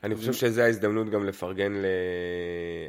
[0.04, 1.72] אני חושב שזו ההזדמנות גם לפרגן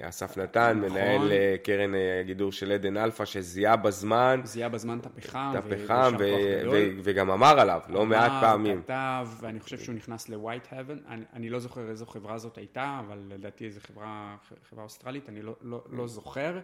[0.03, 0.91] לאסף נתן, נכון.
[0.91, 4.41] מנהל אה, קרן הגידור של עדן אלפא, שזיהה בזמן...
[4.43, 5.53] זיהה בזמן את הפחם.
[5.57, 8.81] את הפחם, ו- ו- וגם אמר עליו, לא אמר, מעט פעמים.
[8.81, 13.01] כתב, ואני חושב שהוא נכנס ל-white heaven, אני, אני לא זוכר איזו חברה זאת הייתה,
[13.07, 14.35] אבל לדעתי איזו חברה,
[14.69, 16.59] חברה אוסטרלית, אני לא, לא, לא זוכר.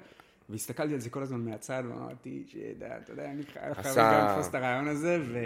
[0.52, 4.88] והסתכלתי על זה כל הזמן מהצד, ואמרתי שאתה יודע, אני חייב גם לתפוס את הרעיון
[4.88, 5.40] הזה, ו...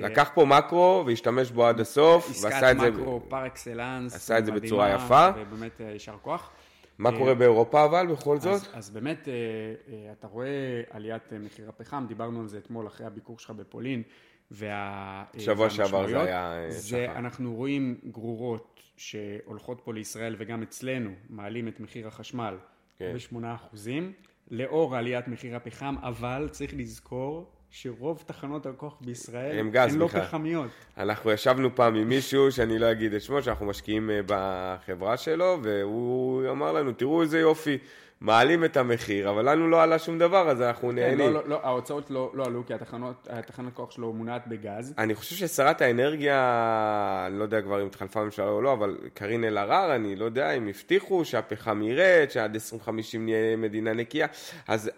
[0.00, 2.86] לקח פה מקרו והשתמש בו עד הסוף, ועשה את זה...
[2.86, 4.14] עסקת מקרו פר אקסלנס.
[4.14, 5.28] עשה את זה בצורה יפה.
[5.36, 6.52] ובאמת אה, יישר כוח.
[6.98, 8.54] מה אה, קורה באירופה אבל בכל זאת?
[8.54, 13.38] אז, אז באמת אה, אתה רואה עליית מחיר הפחם, דיברנו על זה אתמול אחרי הביקור
[13.38, 14.02] שלך בפולין,
[14.50, 15.24] וה...
[15.38, 17.18] שבוע שעבר זה היה זה, שחר.
[17.18, 22.56] אנחנו רואים גרורות שהולכות פה לישראל וגם אצלנו מעלים את מחיר החשמל
[22.98, 23.14] כן.
[23.14, 24.12] ב-8 אחוזים.
[24.52, 30.70] לאור עליית מחיר הפחם, אבל צריך לזכור שרוב תחנות הכוח בישראל הן גז לא פחמיות.
[30.98, 35.58] אנחנו ישבנו פעם עם מישהו, שאני לא אגיד את שמו, שאנחנו משקיעים אה, בחברה שלו,
[35.62, 37.78] והוא אמר לנו, תראו איזה יופי,
[38.22, 41.18] מעלים את המחיר, אבל לנו לא עלה שום דבר, אז אנחנו כן, נהנים.
[41.18, 44.94] לא, לא, לא, ההוצאות לא, לא עלו, כי התחנות, התחנת כוח שלו מונעת בגז.
[44.98, 49.44] אני חושב ששרת האנרגיה, אני לא יודע כבר אם התחלפה הממשלה או לא, אבל קארין
[49.44, 54.26] אלהרר, אני לא יודע אם הבטיחו שהפחם ירד, שעד 2050 נהיה מדינה נקייה.
[54.68, 54.90] אז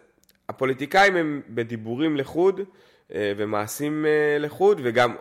[0.48, 2.60] הפוליטיקאים הם בדיבורים לחוד
[3.14, 5.16] אה, ומעשים אה, לחוד, וגם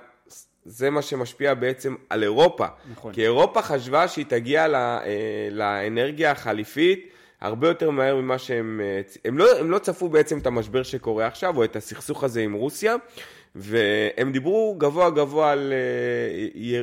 [0.65, 2.65] זה מה שמשפיע בעצם על אירופה.
[2.91, 3.13] נכון.
[3.13, 7.12] כי אירופה חשבה שהיא תגיע אה, לאנרגיה החליפית,
[7.43, 8.82] הרבה יותר מהר ממה שהם...
[9.25, 12.53] הם לא, הם לא צפו בעצם את המשבר שקורה עכשיו, או את הסכסוך הזה עם
[12.53, 12.95] רוסיה.
[13.56, 15.73] והם דיברו גבוה גבוה על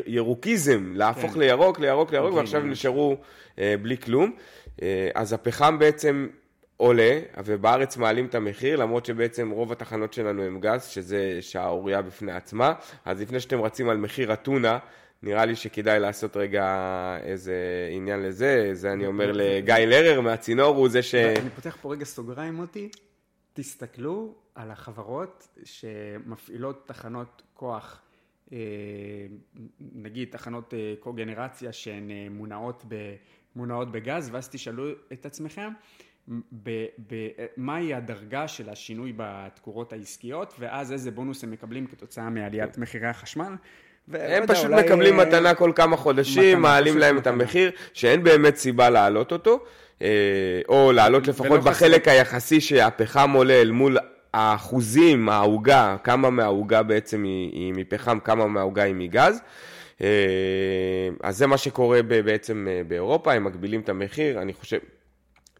[0.07, 1.41] ירוקיזם, להפוך כן.
[1.41, 3.17] לירוק, לירוק, לירוק, ועכשיו הם נשארו
[3.59, 4.33] בלי כלום.
[5.15, 6.29] אז הפחם בעצם
[6.77, 12.33] עולה, ובארץ מעלים את המחיר, למרות שבעצם רוב התחנות שלנו הם גז, שזה שערורייה בפני
[12.33, 12.73] עצמה.
[13.05, 14.79] אז לפני שאתם רצים על מחיר אתונה,
[15.23, 16.67] נראה לי שכדאי לעשות רגע
[17.23, 21.15] איזה עניין לזה, זה אני אומר לגיא לרר מהצינור, הוא זה ש...
[21.15, 22.89] אני פותח פה רגע סוגריים מוטי,
[23.53, 28.01] תסתכלו על החברות שמפעילות תחנות כוח,
[28.53, 28.59] אה,
[29.81, 33.15] נגיד תחנות אה, קוגנרציה שהן אה, מונעות, ב,
[33.57, 35.73] מונעות בגז, ואז תשאלו את עצמכם,
[37.57, 43.55] מהי הדרגה של השינוי בתקורות העסקיות, ואז איזה בונוס הם מקבלים כתוצאה מעליית מחירי החשמל.
[44.21, 44.83] הם פשוט אולי...
[44.83, 49.61] מקבלים מתנה כל כמה חודשים, מעלים להם את המחיר, שאין באמת סיבה להעלות אותו,
[50.69, 52.09] או להעלות לפחות בחלק.
[52.09, 53.99] היחסי שהפחם עולה אל מול
[54.35, 59.41] האחוזים, העוגה, כמה מהעוגה בעצם היא, היא מפחם, כמה מהעוגה היא מגז.
[60.03, 64.79] אה, אז זה מה שקורה בעצם אה, באירופה, הם מגבילים את המחיר, אני חושב,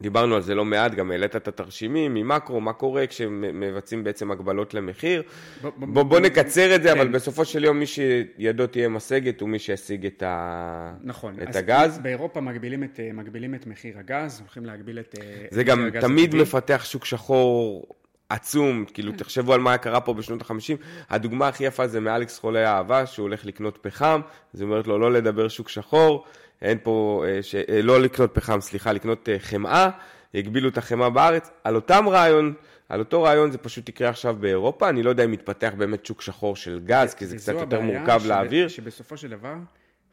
[0.01, 4.75] דיברנו על זה לא מעט, גם העלית את התרשימים ממקרו, מה קורה כשמבצעים בעצם הגבלות
[4.75, 5.23] למחיר.
[5.63, 6.99] בוא, בוא נקצר את זה, כן.
[6.99, 10.93] אבל בסופו של יום מי שידו תהיה משגת הוא מי שישיג את, ה...
[11.03, 11.35] נכון.
[11.43, 11.99] את הגז.
[11.99, 15.15] באירופה מגבילים את, מגבילים את מחיר הגז, הולכים להגביל את...
[15.51, 17.87] זה גם תמיד מפתח שוק שחור
[18.31, 20.77] עצום, כאילו תחשבו על מה קרה פה בשנות ה-50,
[21.11, 24.21] הדוגמה הכי יפה זה מאלכס חולי האהבה, שהוא הולך לקנות פחם,
[24.55, 26.25] אז היא אומרת לו לא לדבר שוק שחור,
[26.63, 27.55] אין פה, אה, ש...
[27.55, 29.91] אה, לא לקנות פחם, סליחה, לקנות אה, חמאה,
[30.35, 32.55] הגבילו את החמאה בארץ, על אותם רעיון,
[32.89, 36.23] על אותו רעיון זה פשוט יקרה עכשיו באירופה, אני לא יודע אם יתפתח באמת שוק
[36.23, 38.69] שחור של גז, כי זה קצת יותר מורכב להעביר.
[38.69, 39.55] שבסופו של דבר,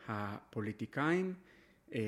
[0.07, 1.33] הפוליטיקאים
[1.95, 1.99] אה,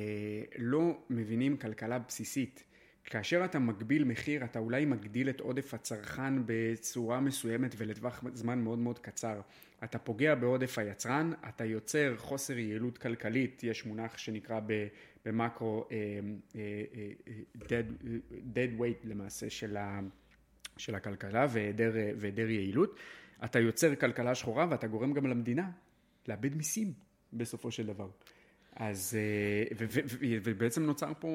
[0.58, 2.64] לא מבינים כלכלה בסיסית.
[3.10, 8.80] כאשר אתה מגביל מחיר, אתה אולי מגדיל את עודף הצרכן בצורה מסוימת ולטווח זמן מאוד
[8.80, 9.42] מאוד קצר.
[9.84, 14.60] אתה פוגע בעודף היצרן, אתה יוצר חוסר יעילות כלכלית, יש מונח שנקרא
[15.26, 20.00] במקרו uh, uh, uh, dead, dead weight למעשה של, ה,
[20.78, 22.96] של הכלכלה והיעדר יעילות.
[23.46, 25.72] אתה יוצר כלכלה שחורה ואתה גורם גם למדינה
[26.28, 26.94] לאבד מיסים
[27.34, 28.10] בסופו של דבר.
[28.80, 29.76] אז, אה,
[30.44, 31.28] ובעצם נוצר פה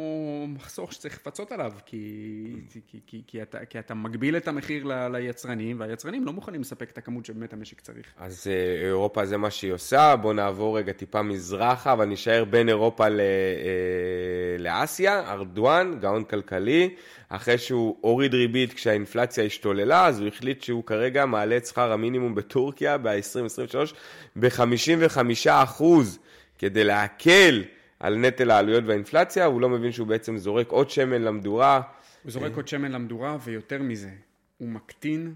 [0.49, 5.17] מחסוך שצריך לפצות עליו, כי, כי, כי, כי, אתה, כי אתה מגביל את המחיר ל,
[5.17, 8.07] ליצרנים, והיצרנים לא מוכנים לספק את הכמות שבאמת המשק צריך.
[8.19, 12.69] אז אה, אירופה זה מה שהיא עושה, בואו נעבור רגע טיפה מזרחה, אבל נשאר בין
[12.69, 16.95] אירופה ל, אה, לאסיה, ארדואן, גאון כלכלי,
[17.29, 22.35] אחרי שהוא הוריד ריבית כשהאינפלציה השתוללה, אז הוא החליט שהוא כרגע מעלה את שכר המינימום
[22.35, 23.95] בטורקיה ב-2023
[24.37, 25.19] ב-55
[25.51, 26.19] אחוז.
[26.59, 27.65] כדי להקל
[28.01, 31.81] על נטל העלויות והאינפלציה, הוא לא מבין שהוא בעצם זורק עוד שמן למדורה.
[32.23, 34.11] הוא זורק עוד שמן למדורה, ויותר מזה,
[34.59, 35.35] הוא מקטין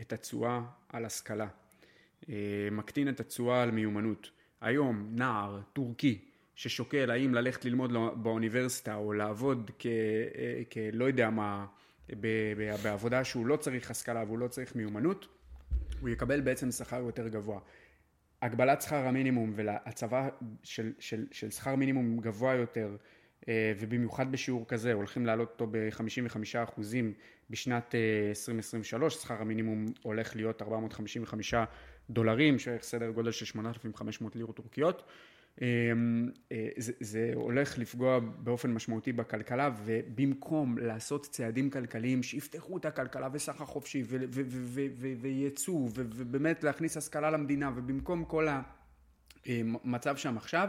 [0.00, 1.46] את התשואה על השכלה.
[2.28, 2.34] אה,
[2.72, 4.30] מקטין את התשואה על מיומנות.
[4.60, 6.18] היום נער טורקי
[6.54, 9.86] ששוקל האם ללכת ללמוד באוניברסיטה או לעבוד כ...
[9.86, 11.66] אה, כלא יודע מה,
[12.82, 15.26] בעבודה שהוא לא צריך השכלה והוא לא צריך מיומנות,
[16.00, 17.58] הוא יקבל בעצם שכר יותר גבוה.
[18.42, 20.28] הגבלת שכר המינימום והצבה
[20.62, 22.96] של, של, של שכר מינימום גבוה יותר
[23.48, 26.80] אה, ובמיוחד בשיעור כזה הולכים להעלות אותו ב-55%
[27.50, 27.94] בשנת
[28.30, 31.54] 2023, אה, שכר המינימום הולך להיות 455
[32.10, 35.02] דולרים, שערך סדר גודל של 8,500 לירות טורקיות.
[35.62, 42.84] אמ, אה, זה, זה הולך לפגוע באופן משמעותי בכלכלה ובמקום לעשות צעדים כלכליים שיפתחו את
[42.84, 44.02] הכלכלה וסחר חופשי
[45.20, 48.48] וייצוא ובאמת להכניס השכלה למדינה ובמקום כל
[49.46, 50.68] המצב שם עכשיו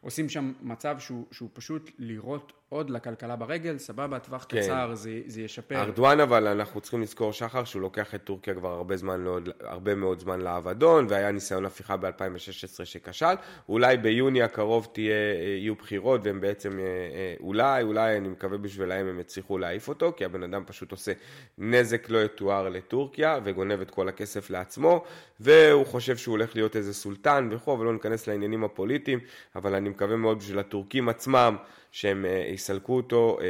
[0.00, 4.60] עושים שם מצב שהוא, שהוא פשוט לירות עוד לכלכלה ברגל, סבבה, טווח כן.
[4.60, 5.76] קצר, זה, זה ישפר.
[5.76, 9.24] ארדואן אבל אנחנו צריכים לזכור שחר שהוא לוקח את טורקיה כבר הרבה, זמן,
[9.60, 13.34] הרבה מאוד זמן לאבדון, והיה ניסיון הפיכה ב-2016 שכשל.
[13.68, 15.14] אולי ביוני הקרוב תהיה,
[15.58, 20.12] יהיו בחירות והם בעצם, אה, אה, אולי, אולי אני מקווה בשבילם הם יצליחו להעיף אותו,
[20.16, 21.12] כי הבן אדם פשוט עושה
[21.58, 25.04] נזק לא יתואר לטורקיה וגונב את כל הכסף לעצמו,
[25.40, 29.18] והוא חושב שהוא הולך להיות איזה סולטן וכו', ולא ניכנס לעניינים הפוליטיים,
[29.56, 31.56] אבל אני מקווה מאוד בשביל הטורקים עצמם.
[31.94, 33.46] שהם אה, יסלקו אותו אה,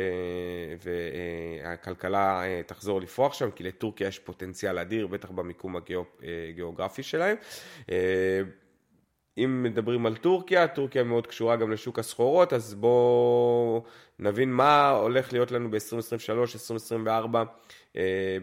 [1.62, 5.76] והכלכלה אה, תחזור לפרוח שם, כי לטורקיה יש פוטנציאל אדיר, בטח במיקום
[6.50, 7.37] הגיאוגרפי שלהם.
[9.38, 13.85] אם מדברים על טורקיה, טורקיה מאוד קשורה גם לשוק הסחורות, אז בואו
[14.18, 17.37] נבין מה הולך להיות לנו ב-2023-2024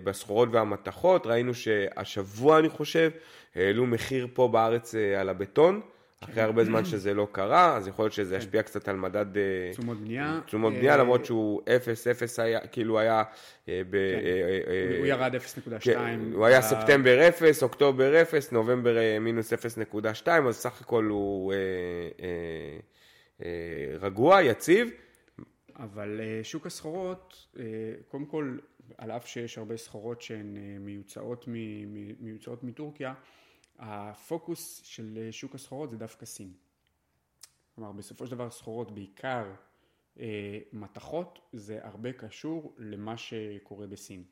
[0.04, 1.28] בסחורות והמתכות.
[1.28, 3.12] ראינו שהשבוע, אני חושב,
[3.56, 5.82] העלו מחיר פה בארץ על הבטון.
[6.24, 9.38] אחרי הרבה זמן שזה לא קרה, אז יכול להיות שזה ישפיע קצת על מדד...
[9.38, 10.40] אה, תשומות בנייה.
[10.46, 13.24] תשומות בנייה, למרות שהוא 0, 0 היה, כאילו היה...
[13.70, 14.26] אה, ב, כן.
[14.72, 15.40] אה, הוא ירד 0.2.
[15.80, 21.54] כן, הוא היה ספטמבר 0, אוקטובר 0, נובמבר מינוס 0.2, אז סך הכל הוא
[24.00, 24.90] רגוע, יציב.
[25.76, 27.48] אבל שוק הסחורות,
[28.08, 28.58] קודם כל,
[28.98, 31.46] על אף שיש הרבה סחורות שהן מיוצאות,
[32.20, 33.14] מיוצאות מטורקיה,
[33.82, 36.54] הפוקוס של שוק הסחורות זה דווקא סין.
[37.76, 39.46] כלומר, בסופו של דבר סחורות, בעיקר
[40.20, 44.24] אה, מתכות, זה הרבה קשור למה שקורה בסין.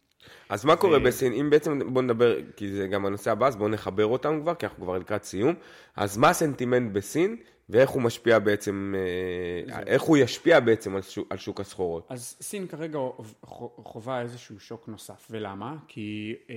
[0.49, 1.33] אז מה קורה בסין?
[1.33, 4.65] אם בעצם, בוא נדבר, כי זה גם הנושא הבא, אז בואו נחבר אותם כבר, כי
[4.65, 5.55] אנחנו כבר לקראת סיום.
[5.95, 7.38] אז מה הסנטימנט בסין,
[7.69, 12.08] ואיך הוא משפיע בעצם, אה, איך הוא ישפיע בעצם על שוק, על שוק הסחורות?
[12.10, 12.99] אז סין כרגע
[13.84, 15.77] חווה איזשהו שוק נוסף, ולמה?
[15.88, 16.55] כי אה,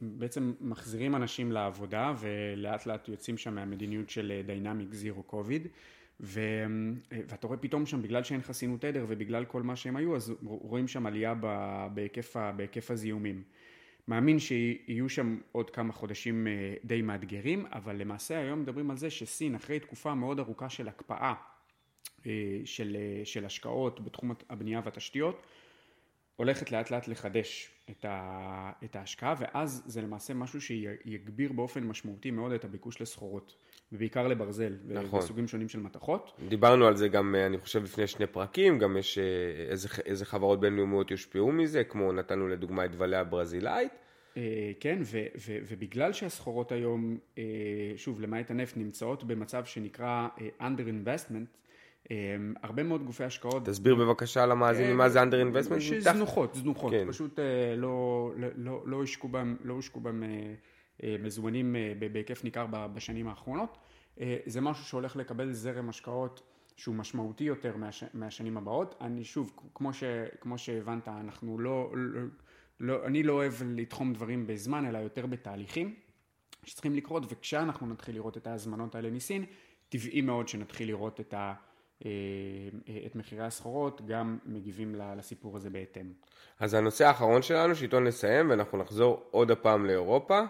[0.00, 5.68] בעצם מחזירים אנשים לעבודה, ולאט לאט יוצאים שם מהמדיניות של דיינמיק זירו קוביד.
[6.20, 6.40] ו...
[7.28, 10.88] ואתה רואה פתאום שם, בגלל שאין חסינות עדר ובגלל כל מה שהם היו, אז רואים
[10.88, 11.34] שם עלייה
[11.94, 13.42] בהיקף, בהיקף הזיהומים.
[14.08, 19.10] מאמין שיהיו שם עוד כמה חודשים אה, די מאתגרים, אבל למעשה היום מדברים על זה
[19.10, 21.34] שסין, אחרי תקופה מאוד ארוכה של הקפאה
[22.26, 25.46] אה, של, אה, של השקעות בתחום הבנייה והתשתיות,
[26.36, 32.30] הולכת לאט לאט לחדש את, ה, את ההשקעה, ואז זה למעשה משהו שיגביר באופן משמעותי
[32.30, 33.54] מאוד את הביקוש לסחורות.
[33.92, 35.20] ובעיקר לברזל, נכון.
[35.20, 36.32] בסוגים שונים של מתכות.
[36.48, 39.24] דיברנו על זה גם, אה, אני חושב, לפני שני פרקים, גם יש אה,
[39.70, 43.92] איזה, איזה חברות בינלאומיות יושפעו מזה, כמו נתנו לדוגמה את וליה הברזילאית.
[44.36, 47.18] אה, כן, ו, ו, ובגלל שהסחורות היום,
[47.96, 50.28] שוב, למעט הנפט, נמצאות במצב שנקרא
[50.60, 51.56] under investment,
[52.62, 53.64] הרבה מאוד גופי השקעות...
[53.64, 55.98] תסביר בבקשה למאזינים מה זה under investment.
[55.98, 57.06] זנוחות, זנוחות, כן.
[57.08, 57.38] פשוט
[57.76, 59.56] לא, לא, לא, לא השקו בהם,
[61.02, 63.78] אה, מזומנים אה, בהיקף ניכר בשנים האחרונות.
[64.20, 66.42] אה, זה משהו שהולך לקבל זרם השקעות
[66.76, 68.94] שהוא משמעותי יותר מהש, מהשנים הבאות.
[69.00, 70.04] אני שוב, כמו, ש,
[70.40, 72.20] כמו שהבנת, אנחנו לא, לא,
[72.80, 75.94] לא, אני לא אוהב לתחום דברים בזמן, אלא יותר בתהליכים
[76.64, 79.44] שצריכים לקרות, וכשאנחנו נתחיל לראות את ההזמנות האלה מסין,
[79.88, 81.54] טבעי מאוד שנתחיל לראות את, ה,
[83.06, 86.12] את מחירי הסחורות, גם מגיבים לסיפור הזה בהתאם.
[86.60, 90.40] אז הנושא האחרון שלנו, שאיתו נסיים, ואנחנו נחזור עוד הפעם לאירופה.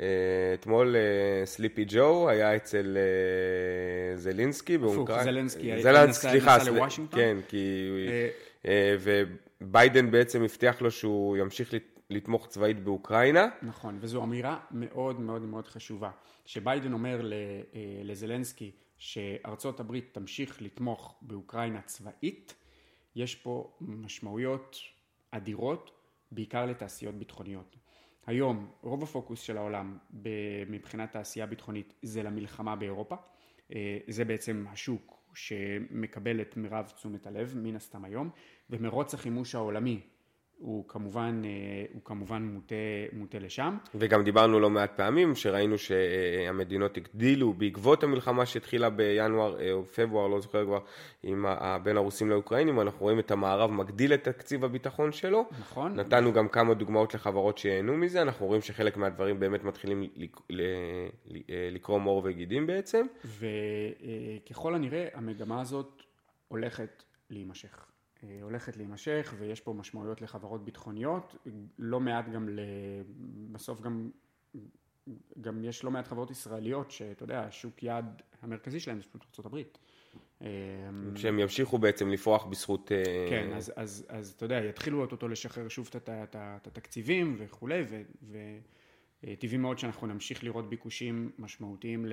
[0.00, 5.48] אה, אתמול אה, סליפי ג'ו היה אצל אה, זלינסקי באוקראינה.
[5.82, 7.20] זלנסקי, סליחה, לוושינגטון.
[7.20, 7.88] כן, כי...
[9.00, 11.74] וביידן בעצם הבטיח לו שהוא ימשיך
[12.10, 13.48] לתמוך צבאית באוקראינה.
[13.62, 16.10] נכון, וזו אמירה מאוד מאוד מאוד חשובה.
[16.46, 17.20] שביידן אומר
[18.04, 22.54] לזלנסקי שארצות הברית תמשיך לתמוך באוקראינה צבאית,
[23.16, 24.76] יש פה משמעויות
[25.30, 25.90] אדירות,
[26.32, 27.76] בעיקר לתעשיות ביטחוניות.
[28.26, 29.98] היום רוב הפוקוס של העולם
[30.68, 33.16] מבחינת תעשייה ביטחונית זה למלחמה באירופה,
[33.74, 38.30] אה, זה בעצם השוק שמקבל את מירב תשומת הלב מן הסתם היום,
[38.70, 40.00] ומרוץ החימוש העולמי
[40.60, 41.50] הוא כמובן, אה,
[41.92, 42.74] הוא כמובן מוטה,
[43.12, 43.76] מוטה לשם.
[43.94, 50.28] וגם דיברנו לא מעט פעמים שראינו שהמדינות הגדילו בעקבות המלחמה שהתחילה בינואר אה, או פברואר,
[50.28, 50.78] לא זוכר כבר,
[51.22, 51.46] עם
[51.82, 55.48] בין הרוסים לאוקראינים, אנחנו רואים את המערב מגדיל את תקציב הביטחון שלו.
[55.60, 55.94] נכון.
[55.94, 60.10] נתנו גם כמה דוגמאות לחברות שייהנו מזה, אנחנו רואים שחלק מהדברים באמת מתחילים
[61.48, 63.06] לקרום עור וגידים בעצם.
[63.24, 66.02] וככל הנראה המגמה הזאת
[66.48, 67.90] הולכת להימשך.
[68.24, 71.36] אה, הולכת להימשך ויש פה משמעויות לחברות ביטחוניות,
[71.78, 72.48] לא מעט גם,
[73.52, 74.10] בסוף גם,
[75.40, 79.62] גם יש לא מעט חברות ישראליות שאתה יודע, השוק יעד המרכזי שלהם זה פשוט ארה"ב.
[80.42, 80.48] אה,
[81.16, 82.92] שהם ימשיכו בעצם לפרוח בזכות...
[82.92, 87.84] אה, כן, אז, אז, אז אתה יודע, יתחילו אותו לשחרר שוב את התקציבים וכולי,
[89.24, 92.06] וטבעי מאוד שאנחנו נמשיך לראות ביקושים משמעותיים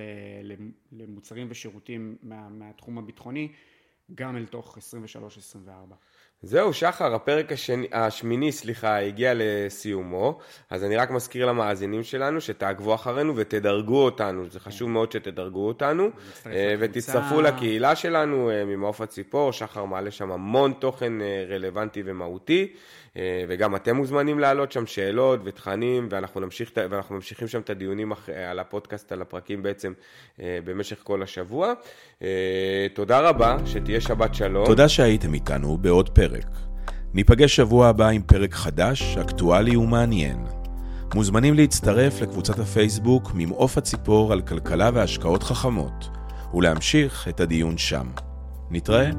[0.92, 3.52] למוצרים ושירותים מה, מהתחום הביטחוני.
[4.14, 5.94] גם אל תוך 23-24.
[6.42, 10.38] זהו, שחר, הפרק השני, השמיני, סליחה, הגיע לסיומו,
[10.70, 16.08] אז אני רק מזכיר למאזינים שלנו שתעקבו אחרינו ותדרגו אותנו, זה חשוב מאוד שתדרגו אותנו,
[16.46, 22.72] אה, ותצטרפו לקהילה שלנו אה, ממעוף הציפור, שחר מעלה שם המון תוכן אה, רלוונטי ומהותי.
[23.18, 28.12] אה, וגם אתם מוזמנים להעלות שם שאלות ותכנים, ואנחנו, נמשיך, ואנחנו ממשיכים שם את הדיונים
[28.50, 29.92] על הפודקאסט, על הפרקים בעצם
[30.40, 31.72] אה, במשך כל השבוע.
[32.22, 34.66] אה, תודה רבה, שתהיה שבת שלום.
[34.66, 36.46] תודה שהייתם איתנו בעוד פרק.
[37.14, 40.44] ניפגש שבוע הבא עם פרק חדש, אקטואלי ומעניין.
[41.14, 46.08] מוזמנים להצטרף לקבוצת הפייסבוק ממעוף הציפור על כלכלה והשקעות חכמות,
[46.54, 48.06] ולהמשיך את הדיון שם.
[48.70, 49.10] נתראה.